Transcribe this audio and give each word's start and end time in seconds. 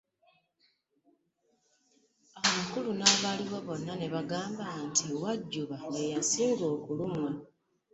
Abakulu 2.47 2.91
n’abaliwo 2.99 3.57
bonna 3.65 3.93
ne 3.97 4.07
bagamba 4.13 4.65
nti 4.87 5.05
Wajjuba 5.21 5.77
ye 5.93 6.03
yasinga 6.13 6.65
okulumwa. 6.75 7.31